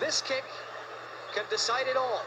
[0.00, 0.44] This kick
[1.34, 2.22] can decide it all.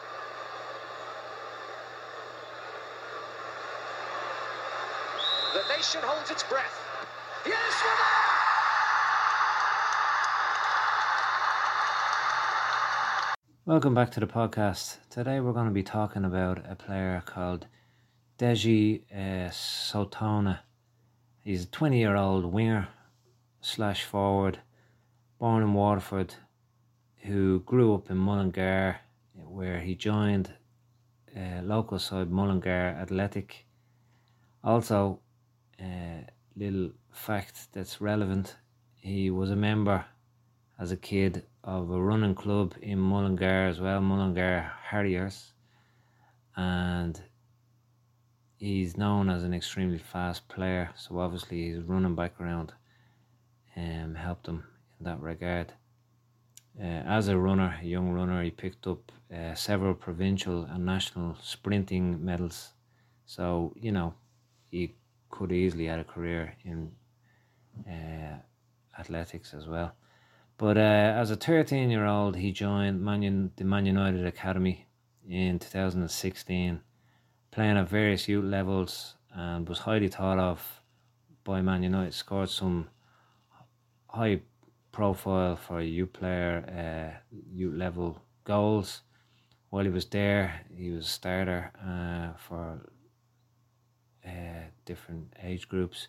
[5.56, 6.80] The nation holds its breath.
[7.48, 7.84] Yes,
[13.66, 14.98] Welcome back to the podcast.
[15.10, 17.66] Today we're going to be talking about a player called
[18.38, 20.60] Deji uh, Sotona.
[21.44, 22.90] He's a 20 year old winger
[23.62, 24.60] slash forward,
[25.40, 26.36] born in Waterford,
[27.24, 28.98] who grew up in Mullingar,
[29.34, 30.54] where he joined
[31.36, 33.66] uh, local side Mullingar Athletic.
[34.64, 35.20] Also,
[35.82, 36.22] uh,
[36.56, 38.56] little fact that's relevant:
[39.02, 40.06] he was a member
[40.80, 45.54] as a kid of a running club in Mullingar as well, Mullingar Harriers,
[46.56, 47.22] and
[48.58, 50.90] he's known as an extremely fast player.
[50.96, 52.74] So obviously his running background
[53.76, 54.64] um, helped him
[55.00, 55.74] in that regard.
[56.80, 61.38] Uh, as a runner, a young runner, he picked up uh, several provincial and national
[61.42, 62.74] sprinting medals.
[63.26, 64.16] So you know,
[64.72, 64.96] he
[65.30, 66.92] could easily had a career in
[67.88, 68.38] uh,
[69.00, 69.94] athletics as well.
[70.58, 74.88] But uh, as a 13 year old, he joined Man the Man United Academy
[75.28, 76.82] in 2016,
[77.52, 80.82] playing at various youth levels and was highly thought of
[81.44, 82.14] by Man United.
[82.14, 82.90] Scored some
[84.08, 84.42] high
[84.94, 89.02] profile for a youth player, uh, youth level goals.
[89.70, 92.80] While he was there, he was a starter uh, for
[94.26, 96.08] uh, different age groups.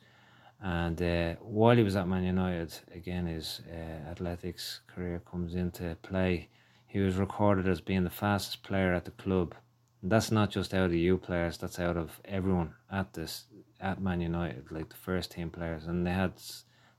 [0.60, 5.96] And uh, while he was at Man United, again, his uh, athletics career comes into
[6.02, 6.48] play.
[6.86, 9.54] He was recorded as being the fastest player at the club.
[10.00, 13.46] And that's not just out of you players, that's out of everyone at this
[13.80, 15.86] at Man United, like the first team players.
[15.86, 16.34] And they had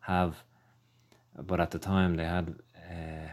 [0.02, 0.44] have,
[1.44, 3.30] but at the time they had, uh,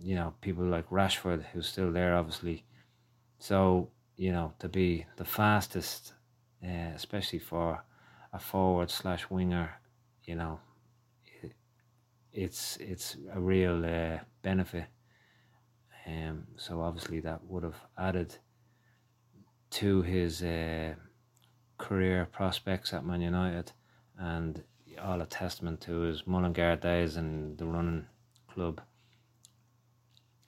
[0.00, 2.64] you know, people like Rashford, who's still there, obviously.
[3.38, 6.12] So you know, to be the fastest,
[6.62, 7.82] uh, especially for
[8.32, 9.70] a forward slash winger,
[10.24, 10.58] you know,
[11.42, 11.52] it,
[12.32, 14.86] it's it's a real uh, benefit.
[16.06, 18.34] Um, so obviously that would have added
[19.70, 20.94] to his uh,
[21.76, 23.70] career prospects at Man United,
[24.18, 24.62] and
[24.98, 28.06] all a testament to his Mullingar days and the running
[28.52, 28.80] club.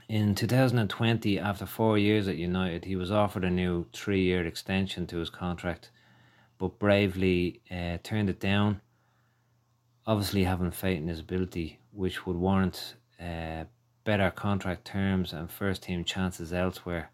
[0.08, 5.06] In 2020, after four years at United, he was offered a new three year extension
[5.06, 5.90] to his contract
[6.60, 8.82] but bravely uh, turned it down.
[10.06, 13.64] Obviously, having faith in his ability, which would warrant uh,
[14.04, 17.10] better contract terms and first team chances elsewhere.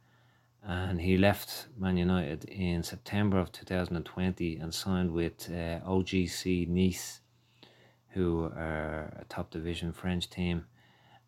[0.64, 7.20] And he left Man United in September of 2020 and signed with uh, OGC Nice,
[8.16, 10.66] who are a top division French team.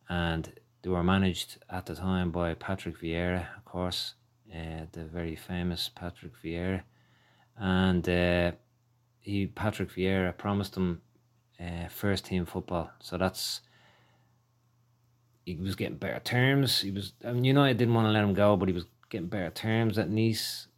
[0.09, 4.15] And they were managed at the time by Patrick Vieira, of course,
[4.53, 6.83] uh, the very famous Patrick Vieira
[7.59, 8.53] and uh,
[9.21, 11.03] he Patrick Vieira promised him
[11.61, 12.91] uh, first team football.
[13.01, 13.61] So that's
[15.45, 16.81] he was getting better terms.
[16.81, 19.29] He was I mean, United didn't want to let him go, but he was getting
[19.29, 20.69] better terms at Nice.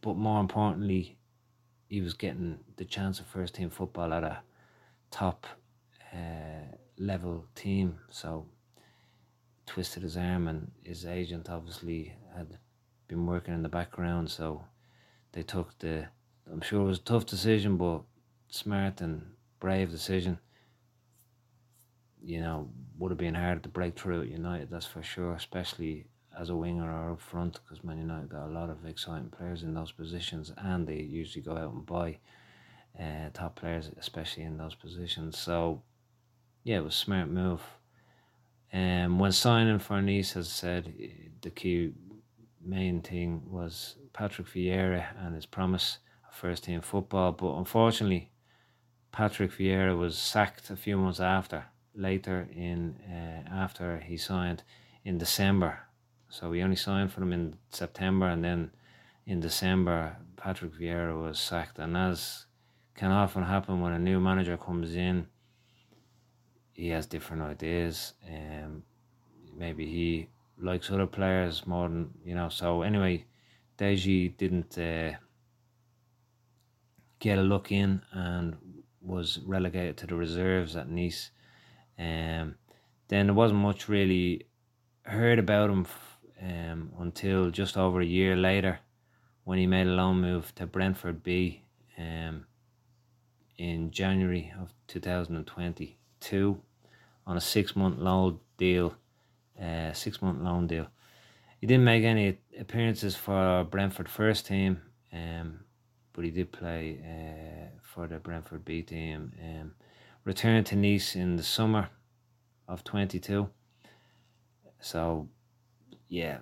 [0.00, 1.18] But more importantly,
[1.88, 4.38] he was getting the chance of first team football at a
[5.10, 5.46] top
[6.12, 7.98] uh, level team.
[8.10, 8.46] So
[9.66, 12.58] twisted his arm, and his agent obviously had
[13.08, 14.30] been working in the background.
[14.30, 14.64] So
[15.32, 16.08] they took the
[16.50, 18.02] I'm sure it was a tough decision, but
[18.48, 19.22] smart and
[19.60, 20.38] brave decision.
[22.22, 26.06] You know, would have been hard to break through at United, that's for sure, especially
[26.38, 29.62] as a winger or up front, because Man United got a lot of exciting players
[29.62, 32.18] in those positions, and they usually go out and buy
[32.98, 35.38] uh, top players, especially in those positions.
[35.38, 35.82] So,
[36.62, 37.62] yeah, it was a smart move.
[38.72, 40.94] And um, when signing for Nice, as I said,
[41.42, 41.92] the key
[42.60, 45.98] main thing was Patrick Vieira and his promise
[46.28, 47.32] of first team football.
[47.32, 48.30] But unfortunately,
[49.10, 54.62] Patrick Vieira was sacked a few months after, later in uh, after he signed
[55.04, 55.80] in December.
[56.28, 58.70] So he only signed for them in September, and then
[59.26, 61.78] in December, Patrick Vieira was sacked.
[61.80, 62.46] And as
[62.94, 65.26] can often happen when a new manager comes in,
[66.80, 68.14] he has different ideas.
[68.28, 68.82] Um,
[69.56, 70.28] maybe he
[70.58, 72.48] likes other players more than you know.
[72.48, 73.24] So anyway,
[73.78, 74.78] Deji didn't.
[74.78, 75.12] Uh,
[77.20, 78.56] get a look in and
[79.00, 81.30] was relegated to the reserves at Nice.
[81.98, 82.56] Um,
[83.08, 84.46] then there wasn't much really
[85.02, 85.86] heard about him
[86.42, 88.80] um, until just over a year later
[89.44, 91.62] when he made a loan move to Brentford B
[91.98, 92.46] um,
[93.58, 96.62] in January of 2022
[97.30, 98.94] on a six month loan deal
[99.60, 100.86] uh, six month loan deal.
[101.60, 104.80] He didn't make any appearances for Brentford first team,
[105.12, 105.60] um,
[106.12, 109.32] but he did play uh, for the Brentford B team.
[109.42, 109.72] Um,
[110.24, 111.90] returned to Nice in the summer
[112.66, 113.48] of 22.
[114.80, 115.28] So,
[116.08, 116.38] yeah,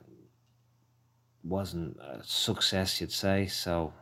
[1.42, 3.46] wasn't a success, you'd say.
[3.48, 3.92] So,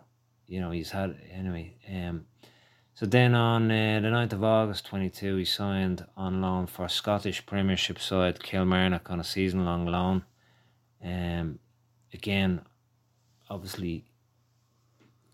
[0.47, 1.77] you know, he's had, anyway.
[1.91, 2.27] Um,
[2.97, 7.45] so then on uh, the 9th of August 22, he signed on loan for Scottish
[7.45, 10.25] Premiership side Kilmarnock on a season long loan.
[11.05, 11.59] Um,
[12.15, 12.63] again,
[13.51, 14.07] obviously,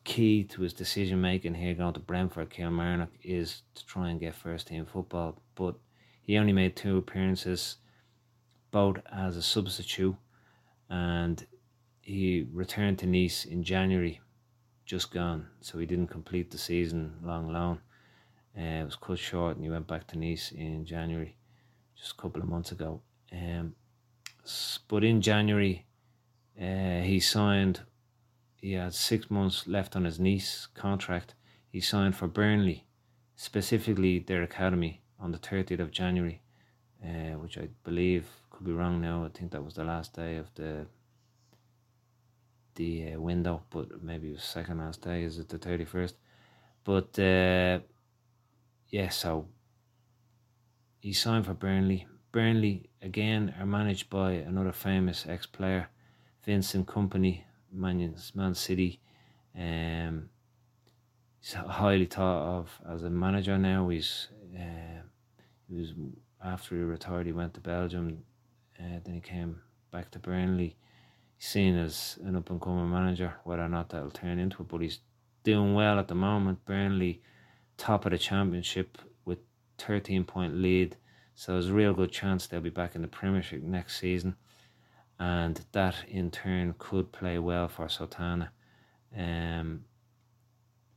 [0.03, 4.35] key to his decision making here going to Brentford Kilmarnock is to try and get
[4.35, 5.41] first team football.
[5.55, 5.77] But
[6.21, 7.77] he only made two appearances,
[8.73, 10.17] both as a substitute,
[10.91, 11.47] and
[12.01, 14.21] he returned to Nice in January,
[14.93, 15.47] just gone.
[15.63, 17.79] So he didn't complete the season long loan.
[18.55, 21.35] Uh, it was cut short, and he went back to Nice in January,
[21.97, 23.01] just a couple of months ago.
[23.33, 23.75] Um,
[24.89, 25.87] but in January,
[26.61, 27.81] uh, he signed.
[28.57, 31.35] He had six months left on his Nice contract.
[31.71, 32.85] He signed for Burnley,
[33.35, 36.43] specifically their academy, on the 30th of January,
[37.03, 39.25] uh, which I believe could be wrong now.
[39.25, 40.87] I think that was the last day of the
[42.75, 45.23] the uh, window, but maybe it was second last day.
[45.23, 46.15] Is it the 31st?
[46.85, 47.81] But uh,
[48.89, 49.47] yeah, so
[51.01, 52.07] he signed for Burnley.
[52.33, 55.89] Burnley again are managed by another famous ex-player,
[56.45, 57.43] Vincent Kompany,
[57.73, 59.01] Man, Man City.
[59.57, 60.31] Um,
[61.41, 63.89] he's highly thought of as a manager now.
[63.89, 65.03] He's uh,
[65.69, 65.93] he was
[66.43, 67.27] after he retired.
[67.27, 68.23] He went to Belgium.
[68.79, 69.61] Uh, then he came
[69.91, 70.77] back to Burnley.
[71.45, 73.35] Seen as an up and coming manager.
[73.43, 75.01] Whether or not that'll turn into it, but he's
[75.43, 76.65] doing well at the moment.
[76.65, 77.21] Burnley
[77.77, 79.39] top of the championship with
[79.77, 80.97] thirteen point lead
[81.35, 84.37] so there's a real good chance they'll be back in the Premiership next season,
[85.19, 88.51] and that in turn could play well for Sotona.
[89.17, 89.85] Um,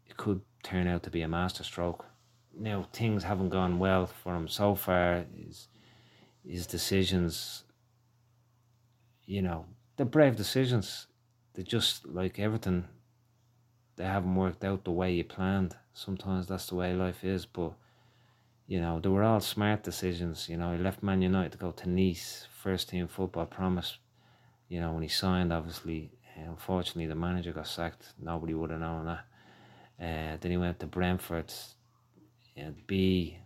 [0.06, 2.06] it could turn out to be a masterstroke.
[2.58, 5.26] Now things haven't gone well for him so far.
[5.36, 5.68] His
[6.46, 7.64] his decisions,
[9.26, 9.66] you know,
[9.96, 11.08] they're brave decisions.
[11.54, 12.86] They just like everything.
[13.96, 15.76] They haven't worked out the way you planned.
[15.94, 17.74] Sometimes that's the way life is, but
[18.68, 20.50] you know, they were all smart decisions.
[20.50, 23.98] You know, he left Man United to go to Nice, first team football promise.
[24.68, 28.14] You know, when he signed, obviously, unfortunately, the manager got sacked.
[28.20, 29.26] Nobody would have known that.
[30.02, 31.54] Uh, then he went to Brentford.
[32.58, 33.38] And B,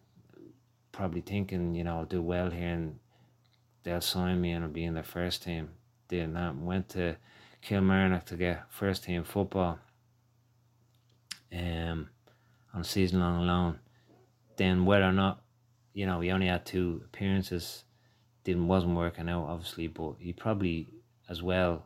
[0.92, 3.00] probably thinking, you know, I'll do well here and
[3.84, 5.70] they'll sign me and I'll be in their first team.
[6.10, 6.66] Didn't happen.
[6.66, 7.16] Went to
[7.62, 9.80] Kilmarnock to get first team football
[11.54, 12.10] um,
[12.74, 13.80] on season long loan
[14.60, 15.42] then whether or not,
[15.94, 17.86] you know, he only had two appearances,
[18.44, 20.94] didn't wasn't working out obviously, but he probably
[21.30, 21.86] as well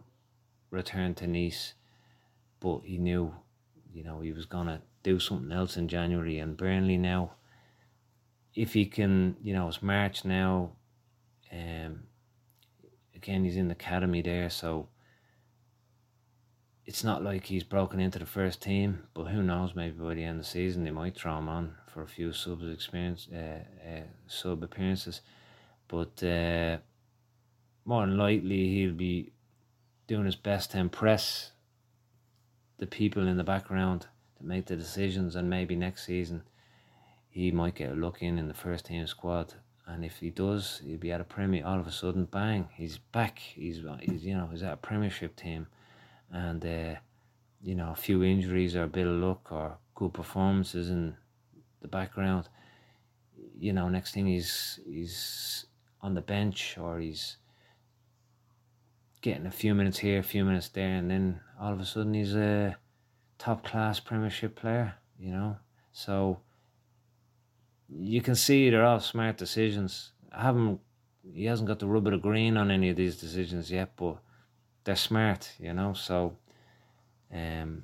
[0.72, 1.76] returned to Nice,
[2.60, 3.32] but he knew,
[3.94, 7.34] you know, he was gonna do something else in January and Burnley now.
[8.56, 10.72] If he can, you know, it's March now.
[11.52, 12.06] Um,
[13.24, 14.90] again, he's in the academy there, so
[16.86, 19.74] it's not like he's broken into the first team, but who knows?
[19.76, 22.34] Maybe by the end of the season they might throw him on for a few
[22.34, 25.22] sub experience, uh, uh, sub appearances.
[25.88, 26.78] But uh,
[27.86, 29.32] more than likely he'll be
[30.08, 31.52] doing his best to impress
[32.78, 36.44] the people in the background to make the decisions, and maybe next season
[37.30, 39.54] he might get a look in in the first team squad.
[39.86, 41.66] And if he does, he'll be at a premier.
[41.66, 43.40] All of a sudden, bang, he's back.
[43.40, 45.68] He's, he's you know he's at a Premiership team
[46.32, 46.96] and uh,
[47.62, 51.16] you know a few injuries or a bit of luck or good performances in
[51.82, 52.50] the background,
[53.60, 55.66] you know, next thing he's he's
[56.02, 57.38] on the bench or he's
[59.22, 62.14] getting a few minutes here, a few minutes there, and then all of a sudden
[62.14, 62.76] he's a
[63.38, 64.96] top class Premiership player.
[65.20, 65.58] You know,
[65.92, 66.40] so
[67.96, 70.12] you can see they're all smart decisions.
[70.32, 70.80] I haven't
[71.34, 74.18] he hasn't got the rub of the green on any of these decisions yet, but
[74.84, 75.94] they're smart, you know.
[75.94, 76.36] So,
[77.34, 77.84] um,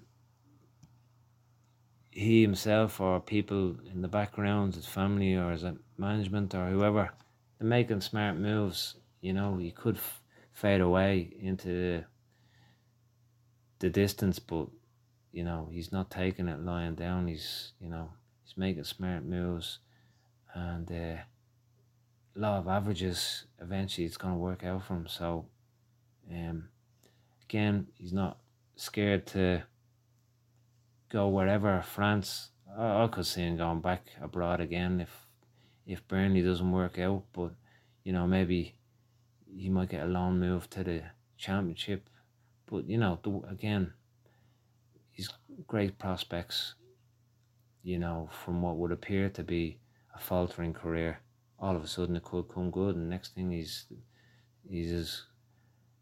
[2.12, 5.64] he himself or people in the background, his family or his
[5.98, 7.12] management or whoever,
[7.58, 8.96] they're making smart moves.
[9.22, 12.04] You know, he could f- fade away into
[13.80, 14.68] the distance, but
[15.32, 17.28] you know he's not taking it lying down.
[17.28, 18.10] He's you know
[18.44, 19.80] he's making smart moves,
[20.54, 21.22] and uh,
[22.36, 25.08] law of averages eventually it's going to work out for him.
[25.08, 25.46] So,
[26.32, 26.70] um,
[27.44, 28.38] again, he's not
[28.76, 29.64] scared to
[31.10, 31.82] go wherever.
[31.82, 35.26] France, I, could see him going back abroad again if
[35.86, 37.24] if Burnley doesn't work out.
[37.34, 37.52] But
[38.04, 38.76] you know, maybe
[39.56, 41.04] he might get a loan move to the
[41.38, 42.10] championship.
[42.68, 43.94] But you know, the, again,
[45.12, 45.30] he's
[45.68, 46.76] great prospects.
[47.82, 49.80] You know, from what would appear to be
[50.20, 51.20] faltering career,
[51.60, 53.86] all of a sudden it could come good, and next thing he's
[54.70, 55.26] he's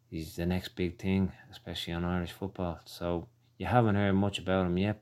[0.09, 2.79] he's the next big thing, especially on Irish football.
[2.85, 5.01] So you haven't heard much about him yet.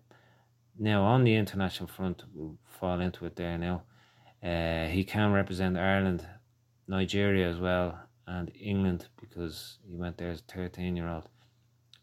[0.77, 3.83] Now on the international front, we'll fall into it there now.
[4.43, 6.27] Uh, he can represent Ireland,
[6.87, 11.29] Nigeria as well, and England because he went there as a 13 year old.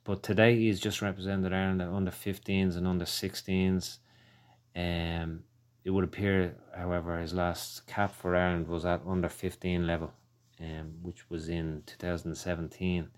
[0.04, 3.99] But today he's just represented Ireland under 15s and under 16s.
[4.75, 5.45] Um,
[5.85, 10.12] it would appear, however, his last cap for Ireland was at under 15 level,
[10.61, 13.09] um, which was in 2017.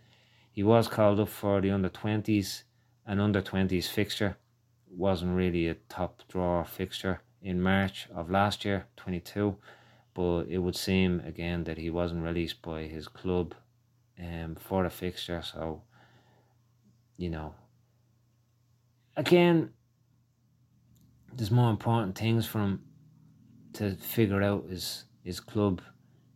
[0.53, 2.63] He was called up for the under 20s
[3.07, 4.37] and under 20s fixture.
[4.89, 9.57] Wasn't really a top draw fixture in March of last year, 22
[10.15, 13.55] but it would seem again that he wasn't released by his club
[14.19, 15.43] um, for the fixture.
[15.43, 15.83] So,
[17.17, 17.55] you know,
[19.17, 19.71] again,
[21.37, 22.83] there's more important things for him
[23.75, 25.81] to figure out his his club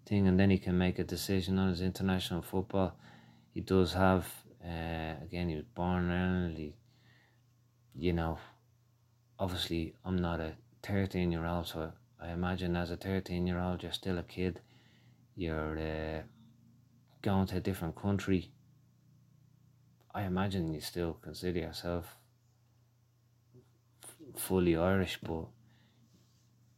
[0.06, 2.96] thing, and then he can make a decision on his international football.
[3.52, 4.26] He does have,
[4.64, 6.56] uh, again, he was born in Ireland.
[6.56, 6.74] He,
[7.94, 8.38] you know,
[9.38, 13.82] obviously, I'm not a 13 year old, so I imagine as a 13 year old,
[13.82, 14.60] you're still a kid.
[15.36, 16.22] You're uh,
[17.22, 18.50] going to a different country.
[20.14, 22.16] I imagine you still consider yourself
[24.38, 25.46] fully Irish, but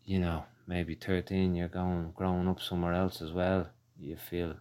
[0.04, 3.68] you know, maybe 13, you're going growing up somewhere else as well.
[3.98, 4.54] You feel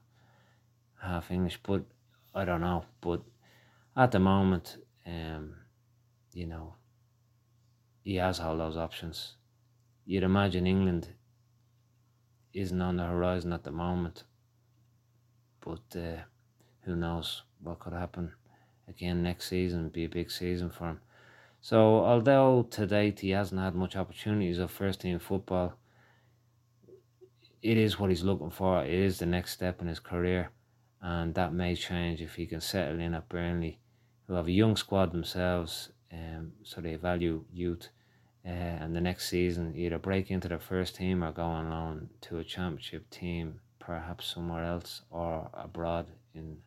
[1.01, 1.84] half English, but
[2.36, 2.86] I don't know.
[3.01, 3.22] But
[3.96, 5.56] at the moment, um,
[6.34, 6.75] you know,
[8.03, 9.36] he has all those options
[10.10, 11.08] you'd imagine England
[12.51, 14.24] isn't on the horizon at the moment.
[15.60, 16.22] But uh,
[16.82, 18.32] who knows what could happen
[18.88, 19.89] again next season?
[19.89, 21.00] Be a big season for him.
[21.62, 25.74] So although to date he hasn't had much opportunities of first team football,
[27.62, 28.84] it is what he's looking for.
[28.84, 30.51] It is the next step in his career,
[31.01, 33.80] and that may change if he can settle in at Burnley,
[34.28, 37.89] who have a young squad themselves, um, so they value youth
[38.46, 42.10] uh, and the next season either break into the first team or go on loan
[42.22, 46.58] to a championship team, perhaps somewhere else or abroad in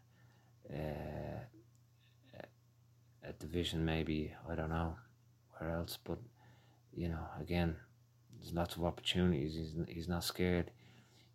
[0.71, 1.41] uh,
[3.25, 4.97] a division, maybe I don't know
[5.59, 5.99] where else.
[6.03, 6.19] But
[6.95, 7.77] you know, again,
[8.39, 9.55] there's lots of opportunities.
[9.55, 10.71] He's he's not scared.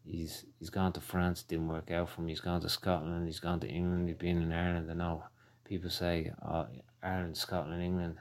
[0.05, 2.27] He's he's gone to France, didn't work out for him.
[2.27, 3.25] He's gone to Scotland.
[3.25, 4.07] He's gone to England.
[4.07, 4.89] He's been in Ireland.
[4.89, 5.23] I know
[5.65, 6.67] people say, "Oh,
[7.03, 8.17] Ireland, Scotland, England."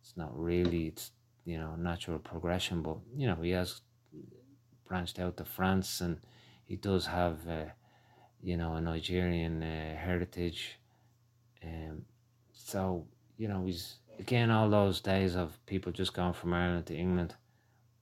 [0.00, 0.86] It's not really.
[0.86, 1.10] It's
[1.44, 2.82] you know natural progression.
[2.82, 3.80] But you know he has
[4.86, 6.18] branched out to France, and
[6.64, 7.66] he does have uh,
[8.42, 10.78] you know a Nigerian uh, heritage.
[11.62, 12.04] Um,
[12.64, 16.96] so you know he's again all those days of people just going from Ireland to
[16.96, 17.34] England,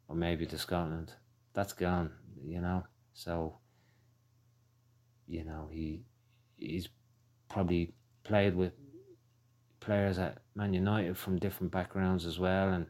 [0.08, 1.12] or maybe to Scotland.
[1.52, 2.10] That's gone.
[2.42, 3.58] You know, so
[5.28, 6.02] you know he
[6.56, 6.88] he's
[7.48, 7.92] probably
[8.24, 8.72] played with
[9.80, 12.86] players at Man United from different backgrounds as well, and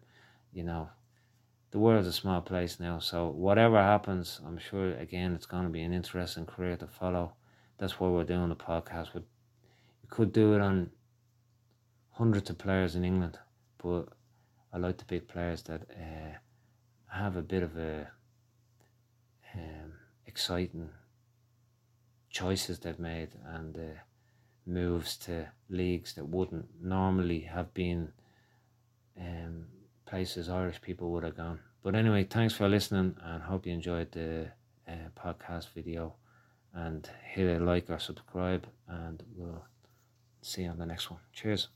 [0.52, 0.88] you know,
[1.72, 3.00] the world's a small place now.
[3.00, 7.34] So whatever happens, I'm sure again it's going to be an interesting career to follow.
[7.78, 9.12] That's why we're doing the podcast.
[9.14, 9.22] We
[10.08, 10.90] could do it on
[12.16, 13.38] hundreds of players in England,
[13.82, 14.08] but
[14.72, 16.38] I like to pick players that uh,
[17.08, 18.08] have a bit of a
[19.54, 19.92] um,
[20.26, 20.88] exciting
[22.30, 24.00] choices they've made and uh,
[24.66, 28.12] moves to leagues that wouldn't normally have been
[29.20, 29.66] um,
[30.06, 31.58] places Irish people would have gone.
[31.82, 34.48] But anyway, thanks for listening and hope you enjoyed the
[34.88, 36.14] uh, podcast video.
[36.74, 39.64] And hit a like or subscribe, and we'll
[40.42, 41.20] see you on the next one.
[41.32, 41.68] Cheers.